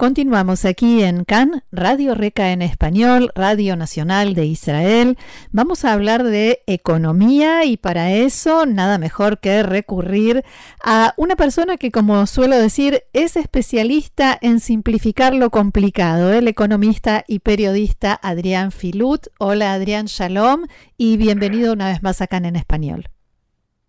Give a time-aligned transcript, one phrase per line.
[0.00, 5.18] Continuamos aquí en CAN, Radio Reca en español, Radio Nacional de Israel.
[5.50, 10.44] Vamos a hablar de economía y para eso nada mejor que recurrir
[10.84, 17.24] a una persona que, como suelo decir, es especialista en simplificar lo complicado, el economista
[17.26, 19.26] y periodista Adrián Filut.
[19.40, 23.10] Hola Adrián, shalom y bienvenido una vez más a CAN en español.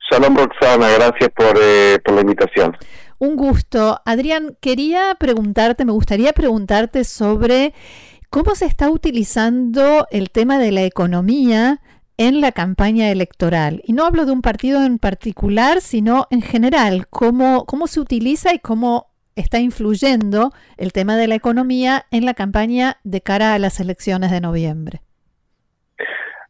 [0.10, 2.76] Shalom Roxana, gracias por, eh, por la invitación.
[3.20, 4.02] Un gusto.
[4.06, 7.74] Adrián, quería preguntarte, me gustaría preguntarte sobre
[8.30, 11.82] cómo se está utilizando el tema de la economía
[12.18, 13.82] en la campaña electoral.
[13.86, 18.54] Y no hablo de un partido en particular, sino en general, cómo, cómo se utiliza
[18.54, 23.60] y cómo está influyendo el tema de la economía en la campaña de cara a
[23.60, 25.02] las elecciones de noviembre.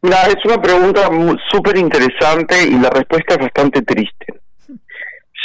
[0.01, 1.09] Mira, es una pregunta
[1.51, 4.39] súper interesante y la respuesta es bastante triste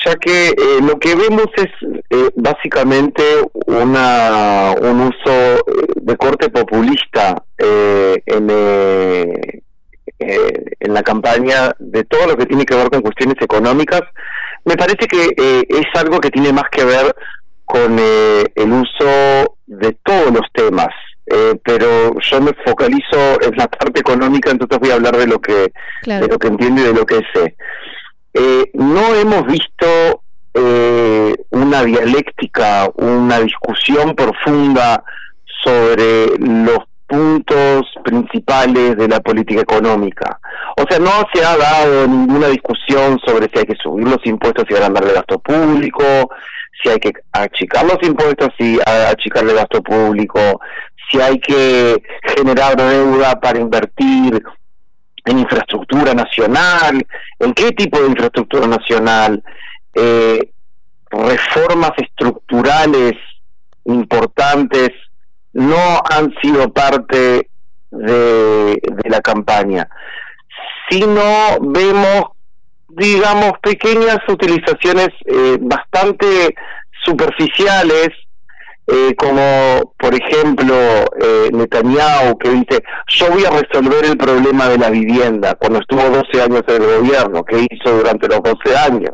[0.04, 1.70] ya que eh, lo que vemos es
[2.10, 3.22] eh, básicamente
[3.66, 8.50] una, un uso eh, de corte populista en,
[10.18, 14.02] en la campaña de todo lo que tiene que ver con cuestiones económicas.
[14.64, 17.14] Me parece que es algo que tiene más que ver
[17.64, 20.88] con el uso de todos los temas.
[21.64, 25.72] Pero yo me focalizo en la parte económica, entonces voy a hablar de lo que
[26.06, 27.56] de lo que entiendo y de lo que sé.
[28.34, 30.22] Eh, no hemos visto
[30.54, 35.02] eh, una dialéctica, una discusión profunda
[35.62, 40.38] sobre los puntos principales de la política económica.
[40.76, 44.64] O sea, no se ha dado ninguna discusión sobre si hay que subir los impuestos
[44.68, 46.02] y agrandar el gasto público,
[46.82, 50.60] si hay que achicar los impuestos y achicar el gasto público,
[51.10, 52.02] si hay que
[52.36, 54.42] generar deuda para invertir
[55.24, 57.06] en infraestructura nacional,
[57.38, 59.42] en qué tipo de infraestructura nacional,
[59.94, 60.50] eh,
[61.10, 63.12] reformas estructurales
[63.84, 64.90] importantes
[65.52, 67.48] no han sido parte
[67.90, 69.88] de, la campaña,
[70.90, 71.22] sino
[71.60, 72.24] vemos,
[72.88, 76.54] digamos, pequeñas utilizaciones eh, bastante
[77.04, 78.08] superficiales
[78.86, 80.74] eh, como por ejemplo
[81.18, 86.02] eh, Netanyahu que dice yo voy a resolver el problema de la vivienda cuando estuvo
[86.02, 89.12] 12 años en el gobierno, ¿qué hizo durante los 12 años?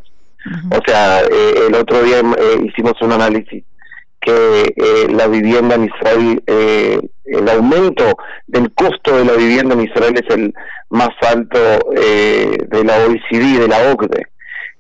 [0.71, 3.63] O sea, eh, el otro día eh, hicimos un análisis
[4.21, 8.05] que la vivienda en Israel, el aumento
[8.47, 10.53] del costo de la vivienda en Israel es el
[10.91, 11.59] más alto
[11.91, 14.30] de la OECD, de la OCDE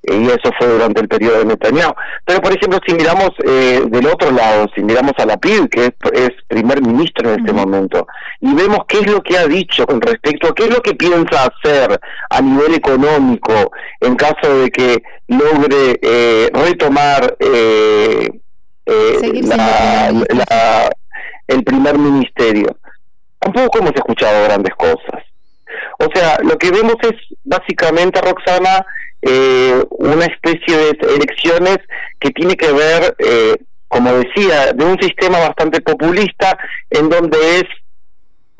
[0.03, 1.95] y eso fue durante el periodo de Netanyahu.
[2.25, 5.93] Pero, por ejemplo, si miramos eh, del otro lado, si miramos a la PIB, que
[6.13, 8.07] es, primer ministro en este momento,
[8.41, 10.95] y vemos qué es lo que ha dicho con respecto a qué es lo que
[10.95, 12.01] piensa hacer
[12.31, 18.29] a nivel económico en caso de que logre eh, retomar eh,
[21.47, 22.77] el primer ministerio.
[23.39, 25.25] Tampoco hemos escuchado grandes cosas.
[25.99, 27.13] O sea, lo que vemos es
[27.45, 28.85] básicamente, Roxana,
[29.23, 31.79] eh, una especie de elecciones
[32.19, 33.57] que tiene que ver, eh,
[33.89, 36.57] como decía, de un sistema bastante populista
[36.91, 37.65] en donde es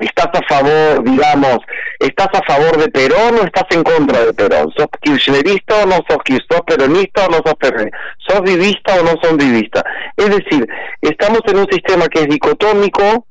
[0.01, 1.59] estás a favor, digamos,
[1.99, 5.99] estás a favor de Perón o estás en contra de Perón, sos kirchnerista o no
[6.07, 6.17] sos
[6.49, 7.97] sos peronista o no sos peronista,
[8.27, 9.83] sos vivista o no sos vivista.
[10.17, 10.67] Es decir,
[11.01, 13.25] estamos en un sistema que es dicotómico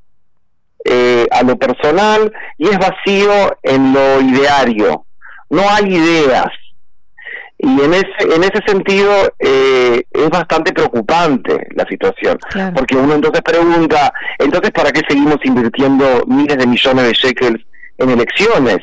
[0.85, 5.05] eh, a lo personal y es vacío en lo ideario.
[5.51, 6.49] No hay ideas,
[7.63, 12.39] y en ese en ese sentido eh, es bastante preocupante la situación
[12.75, 17.61] porque uno entonces pregunta entonces para qué seguimos invirtiendo miles de millones de shekels
[17.99, 18.79] en elecciones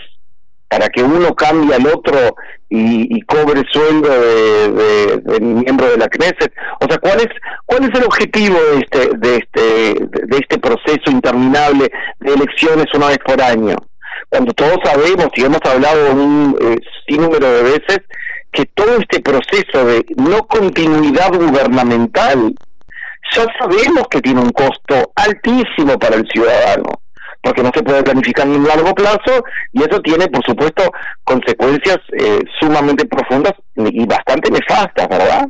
[0.68, 2.36] para que uno cambie al otro
[2.70, 7.30] y, cobre sueldo de, miembro de la Knesset o sea cuál es
[7.66, 11.90] cuál es el objetivo de este de este de este proceso interminable
[12.20, 13.76] de elecciones una vez por año
[14.30, 18.02] cuando todos sabemos y hemos hablado un eh, sin número de veces
[18.52, 22.54] que todo este proceso de no continuidad gubernamental
[23.36, 26.90] ya sabemos que tiene un costo altísimo para el ciudadano,
[27.42, 30.84] porque no se puede planificar en un largo plazo y eso tiene, por supuesto,
[31.24, 35.48] consecuencias eh, sumamente profundas y bastante nefastas, ¿verdad?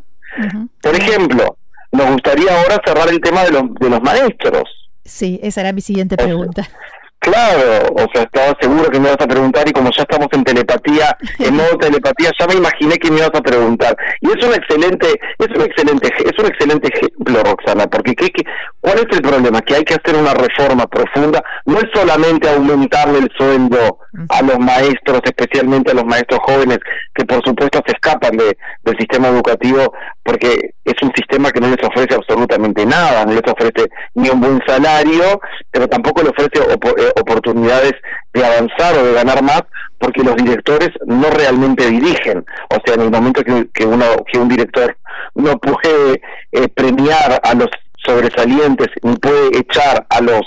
[0.82, 1.58] Por ejemplo,
[1.92, 4.64] nos gustaría ahora cerrar el tema de los, de los maestros.
[5.04, 6.68] Sí, esa era mi siguiente pregunta.
[7.28, 10.46] Claro, o sea, estaba seguro que me ibas a preguntar y como ya estamos en
[10.46, 13.98] telepatía, en modo telepatía, ya me imaginé que me ibas a preguntar.
[14.22, 15.08] Y es un excelente,
[15.38, 18.32] es un excelente, es un excelente ejemplo, Roxana, porque ¿qué,
[18.80, 19.60] cuál es el problema?
[19.60, 24.60] Que hay que hacer una reforma profunda, no es solamente aumentarle el sueldo a los
[24.60, 26.80] maestros, especialmente a los maestros jóvenes,
[27.14, 29.94] que por supuesto se escapan de, del sistema educativo,
[30.24, 34.40] porque es un sistema que no les ofrece absolutamente nada, no les ofrece ni un
[34.40, 35.42] buen salario,
[35.72, 37.94] pero tampoco le ofrece eh, oportunidades
[38.34, 39.64] de avanzar o de ganar más
[40.00, 42.46] porque los directores no realmente dirigen.
[42.70, 44.96] O sea, en el momento que, uno, que un director
[45.36, 46.22] no puede
[46.52, 47.70] eh, premiar a los
[48.06, 50.42] sobresalientes ni puede echar a los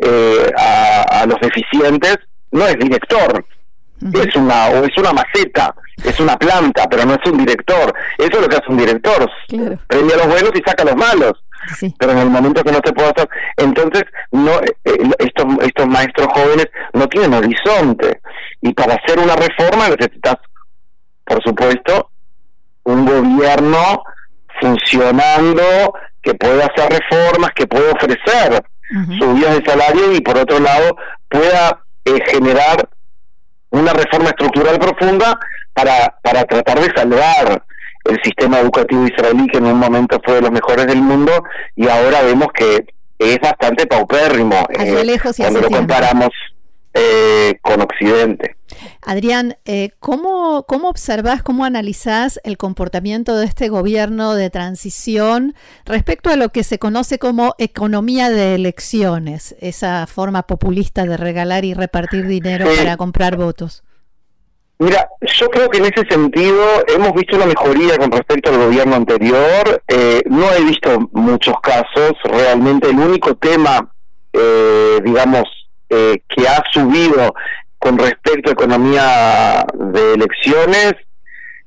[0.00, 2.16] eh, a, los deficientes,
[2.52, 3.44] no es director.
[4.14, 7.92] Es una o es una maceta, es una planta, pero no es un director.
[8.16, 9.30] Eso es lo que hace un director.
[9.86, 11.34] Premia a los buenos y saca a los malos
[11.98, 15.86] pero en el momento que no se puede hacer, entonces no eh, eh, estos estos
[15.86, 18.20] maestros jóvenes no tienen horizonte.
[18.60, 20.36] Y para hacer una reforma necesitas,
[21.24, 22.10] por supuesto,
[22.84, 24.02] un gobierno
[24.60, 28.62] funcionando que pueda hacer reformas, que pueda ofrecer
[29.18, 30.96] subidas de salario y por otro lado
[31.28, 32.88] pueda eh, generar
[33.70, 35.38] una reforma estructural profunda
[35.72, 37.62] para, para tratar de salvar
[38.04, 41.32] el sistema educativo israelí, que en un momento fue de los mejores del mundo,
[41.76, 42.86] y ahora vemos que
[43.18, 46.30] es bastante paupérrimo eh, lejos cuando lo comparamos
[46.94, 48.56] eh, con Occidente.
[49.02, 55.54] Adrián, eh, ¿cómo, ¿cómo observás, cómo analizás el comportamiento de este gobierno de transición
[55.84, 61.64] respecto a lo que se conoce como economía de elecciones, esa forma populista de regalar
[61.64, 63.84] y repartir dinero para comprar votos?
[64.80, 68.96] Mira, yo creo que en ese sentido hemos visto una mejoría con respecto al gobierno
[68.96, 69.82] anterior.
[69.86, 72.12] Eh, no he visto muchos casos.
[72.24, 73.92] Realmente el único tema,
[74.32, 75.44] eh, digamos,
[75.90, 77.34] eh, que ha subido
[77.78, 80.94] con respecto a economía de elecciones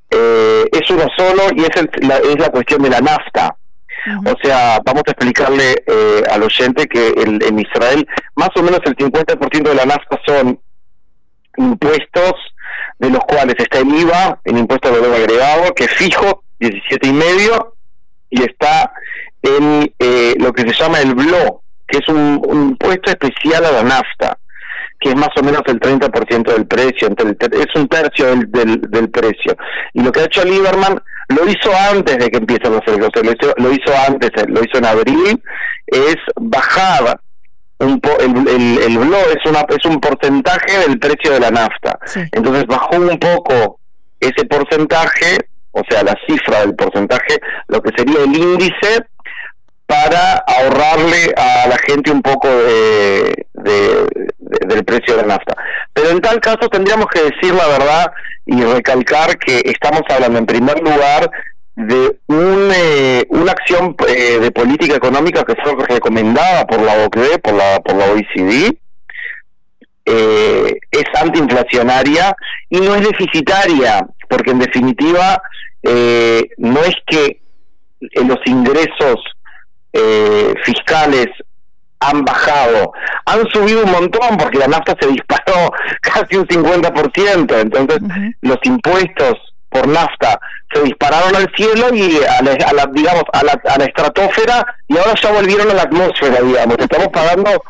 [0.09, 1.69] es uno solo y es,
[2.07, 3.55] la, es la cuestión de la nafta.
[4.25, 5.83] O sea, vamos a explicarle
[6.29, 10.59] al oyente que en Israel más o menos el 50% de la nafta son
[11.57, 12.33] impuestos
[13.03, 17.09] de los cuales está el IVA, el impuesto de valor agregado, que es fijo, 17
[17.09, 17.75] y medio,
[18.29, 18.93] y está
[19.41, 23.83] en eh, lo que se llama el BLO, que es un, impuesto especial a la
[23.83, 24.37] nafta,
[25.01, 29.57] que es más o menos el 30% del precio, es un tercio del, del, precio.
[29.93, 30.97] Y lo que ha hecho Lieberman
[31.27, 34.85] lo hizo antes de que empiecen los elecciones, lo lo hizo antes, lo hizo en
[34.85, 35.43] abril,
[35.87, 37.19] es bajar
[37.85, 41.97] un el, el, el es, una, es un porcentaje del precio de la nafta.
[42.31, 43.79] Entonces bajó un poco
[44.19, 45.37] ese porcentaje,
[45.71, 49.05] o sea, la cifra del porcentaje, lo que sería el índice,
[49.85, 55.55] para ahorrarle a la gente un poco de, del precio de la nafta.
[55.93, 58.11] Pero en tal caso tendríamos que decir la verdad
[58.45, 61.29] y recalcar que estamos hablando en primer lugar
[61.75, 67.39] de un, eh, una acción eh, de política económica que fue recomendada por la OCDE,
[67.39, 68.77] por la, por la OECD,
[70.05, 72.35] eh, es antiinflacionaria
[72.69, 75.41] y no es deficitaria, porque en definitiva
[76.57, 77.41] no es que
[78.25, 79.17] los ingresos
[80.63, 81.27] fiscales
[81.99, 82.93] han bajado,
[83.25, 87.99] han subido un montón porque la nafta se disparó casi un 50%, entonces
[88.41, 90.39] los impuestos por nafta
[90.73, 95.13] se dispararon al cielo y a la, digamos a la, a la estratosfera y ahora
[95.21, 97.63] ya volvieron a la atmósfera digamos estamos pagando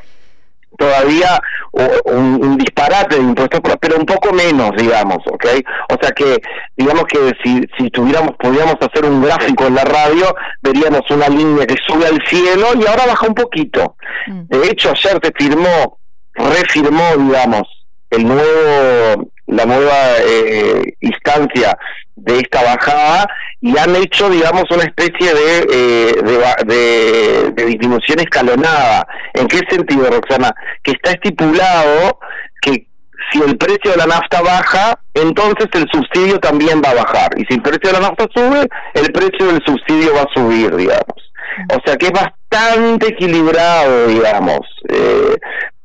[0.78, 1.40] todavía
[2.06, 5.46] un, disparate de impuestos pero un poco menos digamos ¿ok?
[5.89, 6.38] o sea que
[6.75, 11.66] digamos que si, si tuviéramos pudiéramos hacer un gráfico en la radio veríamos una línea
[11.66, 13.96] que sube al cielo y ahora baja un poquito
[14.27, 14.42] mm.
[14.48, 16.00] de hecho ayer se firmó
[16.36, 17.63] refirmó digamos
[18.12, 21.78] el nuevo la nueva eh, instancia
[22.16, 23.28] de esta bajada
[23.62, 29.08] y han hecho, digamos, una especie de, eh, de, disminución escalonada.
[29.34, 30.54] ¿En qué sentido, Roxana?
[30.84, 32.20] Que está estipulado
[32.62, 32.88] que
[33.32, 37.30] si el precio de la nafta baja, entonces el subsidio también va a bajar.
[37.38, 40.76] Y si el precio de la nafta sube, el precio del subsidio va a subir,
[40.76, 41.34] digamos.
[41.70, 44.62] O sea que es bastante equilibrado, digamos.
[44.90, 45.36] Eh,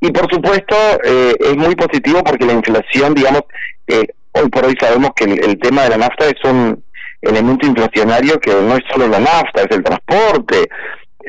[0.00, 3.42] y por supuesto eh, es muy positivo porque la inflación, digamos,
[3.86, 6.82] eh, hoy por hoy sabemos que el, tema de la nafta es un
[7.20, 10.68] elemento inflacionario que no es solo la nafta, es el transporte.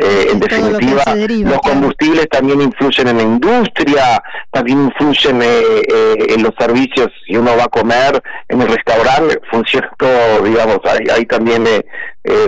[0.02, 1.04] Eh, en definitiva,
[1.50, 7.10] los combustibles también influyen en la industria, también influyen en los servicios.
[7.26, 11.66] Si uno va a comer en el restaurante, funciona todo, digamos, hay, hay también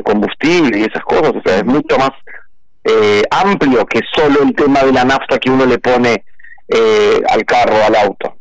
[0.04, 1.34] combustible y esas cosas.
[1.36, 2.12] O sea, es mucho más
[2.84, 6.24] eh, amplio que solo el tema de la nafta que uno le pone
[6.68, 8.38] eh, al carro, al auto.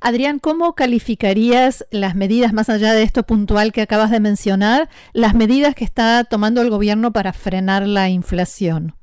[0.00, 5.34] Adrián, ¿cómo calificarías las medidas, más allá de esto puntual que acabas de mencionar, las
[5.34, 8.94] medidas que está tomando el gobierno para frenar la inflación?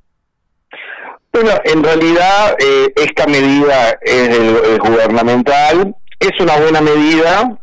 [1.33, 7.57] Bueno, en realidad eh, esta medida es gubernamental, es una buena medida,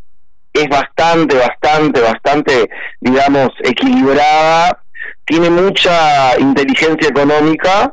[0.52, 4.82] es bastante, bastante, bastante, digamos, equilibrada,
[5.28, 7.92] tiene mucha inteligencia económica,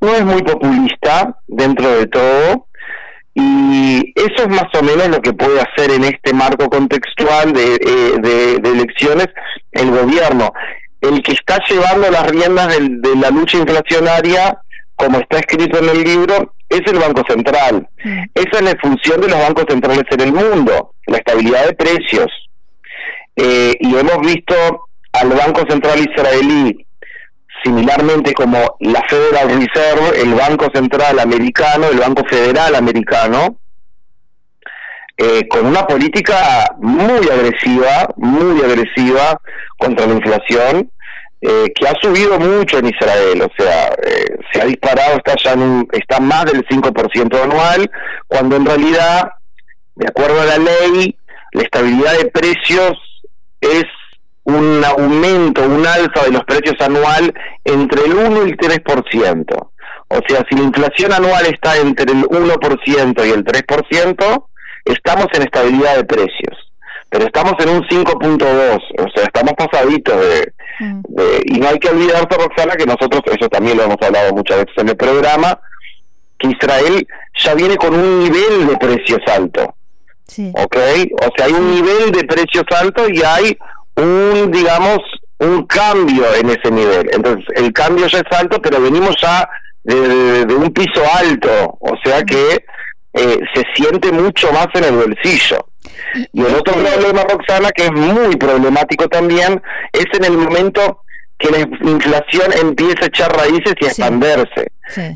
[0.00, 2.68] no es muy populista dentro de todo,
[3.34, 7.74] y eso es más o menos lo que puede hacer en este marco contextual de,
[7.74, 9.28] eh, elecciones
[9.72, 10.52] el gobierno.
[11.00, 14.58] El que está llevando las riendas de la lucha inflacionaria,
[14.96, 17.88] como está escrito en el libro, es el Banco Central.
[18.04, 18.24] Mm.
[18.34, 22.28] Esa es la función de los bancos centrales en el mundo, la estabilidad de precios.
[23.36, 26.86] Eh, y hemos visto al Banco Central israelí,
[27.62, 33.56] similarmente como la Federal Reserve, el Banco Central americano, el Banco Federal americano,
[35.16, 39.38] eh, con una política muy agresiva, muy agresiva
[39.76, 40.90] contra la inflación,
[41.42, 45.52] eh, que ha subido mucho en Israel, o sea, eh, se ha disparado, está ya
[45.52, 47.90] en está más del 5% anual,
[48.26, 49.30] cuando en realidad,
[49.94, 51.16] de acuerdo a la ley,
[51.52, 52.92] la estabilidad de precios
[53.60, 53.84] es
[54.54, 57.32] un aumento, un alza de los precios anual
[57.64, 59.68] entre el 1 y el 3%.
[60.08, 64.44] O sea, si la inflación anual está entre el 1% y el 3%,
[64.84, 66.70] estamos en estabilidad de precios
[67.10, 70.14] pero estamos en un 5.2, o sea, estamos pasaditos
[70.78, 71.00] mm.
[71.08, 74.58] de, Y no hay que olvidarse, Roxana, que nosotros, eso también lo hemos hablado muchas
[74.58, 75.60] veces en el programa,
[76.38, 79.74] que Israel ya viene con un nivel de precios alto.
[80.28, 80.52] Sí.
[80.54, 80.76] ¿Ok?
[81.20, 83.58] O sea, hay un nivel de precios alto y hay
[84.00, 84.98] un, digamos,
[85.38, 87.08] un cambio en ese nivel.
[87.12, 89.48] Entonces, el cambio ya es alto, pero venimos ya
[89.84, 92.64] de, un piso alto, o sea que
[93.14, 95.66] eh, se siente mucho más en el bolsillo.
[96.32, 101.02] Y el otro problema, Roxana, que es muy problemático también, es en el momento
[101.38, 104.72] que la inflación empieza a echar raíces y a expandirse.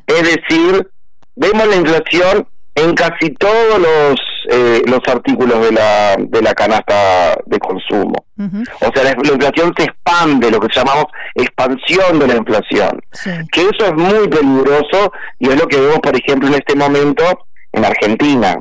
[0.06, 0.88] Es decir,
[1.36, 4.20] vemos la inflación en casi todos los
[4.50, 8.14] eh, los artículos de la de la canasta de consumo.
[8.36, 13.00] O sea, la, inflación se expande, lo que llamamos expansión de la inflación.
[13.52, 17.24] Que eso es muy peligroso y es lo que vemos, por ejemplo, en este momento
[17.72, 18.58] en Argentina.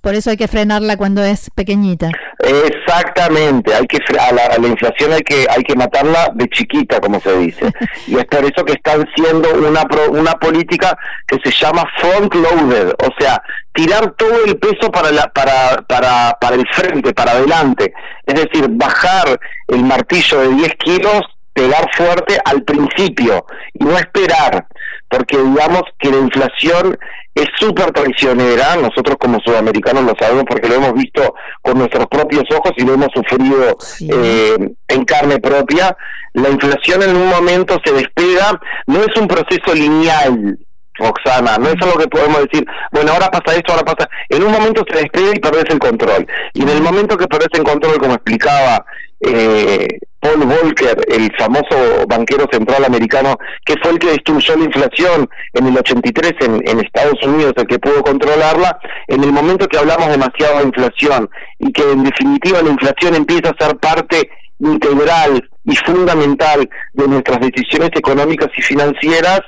[0.00, 2.10] Por eso hay que frenarla cuando es pequeñita.
[2.38, 7.00] Exactamente, hay que a la, a la, inflación hay que hay que matarla de chiquita,
[7.00, 7.72] como se dice.
[8.06, 12.90] y es por eso que están siendo una una política que se llama front loaded,
[12.90, 17.92] o sea, tirar todo el peso para la para para para el frente, para adelante.
[18.24, 21.22] Es decir, bajar el martillo de 10 kilos
[21.58, 24.64] pegar fuerte al principio y no esperar,
[25.08, 26.98] porque digamos que la inflación
[27.34, 32.44] es súper traicionera, nosotros como sudamericanos lo sabemos porque lo hemos visto con nuestros propios
[32.50, 34.56] ojos y lo hemos sufrido eh,
[34.88, 35.96] en carne propia,
[36.34, 40.58] la inflación en un momento se despega, no es un proceso lineal,
[40.98, 44.10] Roxana, no es algo que podemos decir, bueno, ahora pasa esto, ahora pasa.
[44.28, 46.26] En un momento se despega y perdés el control.
[46.54, 48.84] Y en el momento que perdés el control, como explicaba
[49.20, 55.28] eh, Paul Volcker, el famoso banquero central americano, que fue el que destruyó la inflación
[55.54, 59.78] en el 83 en, en Estados Unidos, el que pudo controlarla, en el momento que
[59.78, 64.28] hablamos demasiado de inflación y que en definitiva la inflación empieza a ser parte
[64.60, 69.40] integral y fundamental de nuestras decisiones económicas y financieras,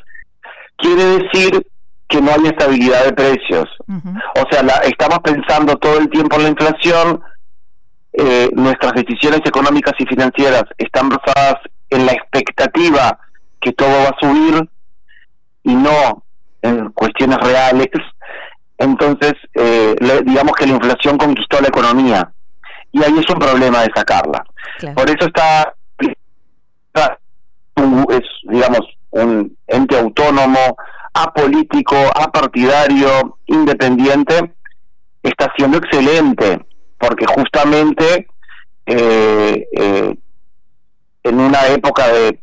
[0.77, 1.67] quiere decir
[2.09, 3.69] que no hay estabilidad de precios.
[3.89, 7.23] O sea, la, estamos pensando todo el tiempo en la inflación,
[8.12, 11.57] eh, nuestras decisiones económicas y financieras están basadas
[11.90, 13.19] en la expectativa
[13.61, 14.69] que todo va a subir
[15.62, 16.25] y no
[16.62, 17.88] en cuestiones reales.
[18.79, 22.33] Entonces, eh, digamos que la inflación conquistó la economía
[22.93, 24.45] y ahí es un problema de sacarla.
[24.95, 25.75] Por eso está,
[26.95, 30.76] es, digamos, un ente autónomo,
[31.12, 34.55] apolítico, apartidario, independiente,
[35.23, 36.61] está siendo excelente,
[37.00, 38.28] porque justamente
[38.87, 40.14] eh, eh,
[41.23, 42.40] en una época de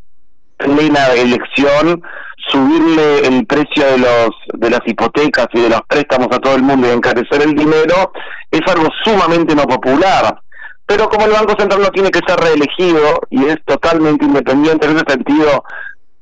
[0.58, 2.02] plena elección,
[2.50, 6.64] subirle el precio de los de las hipotecas y de los préstamos a todo el
[6.64, 8.12] mundo y encarecer el dinero
[8.52, 10.40] es algo sumamente no popular.
[10.86, 14.96] Pero como el Banco Central no tiene que ser reelegido y es totalmente independiente en
[14.96, 15.64] ese sentido,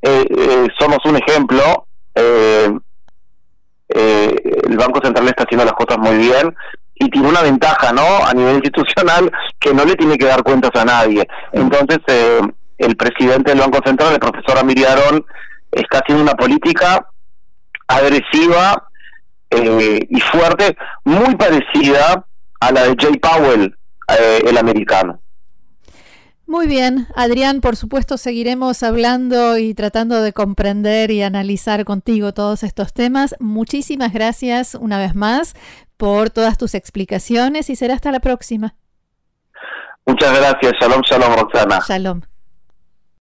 [0.02, 1.88] eh, eh, somos un ejemplo.
[2.16, 2.72] Eh,
[3.88, 6.56] el Banco Central está haciendo las cosas muy bien
[6.96, 8.26] y tiene una ventaja, ¿no?
[8.26, 11.28] A nivel institucional que no le tiene que dar cuentas a nadie.
[11.52, 12.00] Entonces,
[12.78, 15.26] el presidente del Banco Central, el profesor Amiriarón,
[15.72, 17.06] está haciendo una política
[17.88, 18.88] agresiva
[19.52, 22.26] y fuerte, muy parecida
[22.60, 23.78] a la de Jay Powell,
[24.46, 25.20] el americano.
[26.48, 32.62] Muy bien, Adrián, por supuesto seguiremos hablando y tratando de comprender y analizar contigo todos
[32.62, 33.36] estos temas.
[33.40, 35.56] Muchísimas gracias una vez más
[35.98, 38.76] por todas tus explicaciones y será hasta la próxima.
[40.06, 40.74] Muchas gracias.
[40.80, 41.80] Shalom, shalom, Roxana.
[41.88, 42.22] Shalom.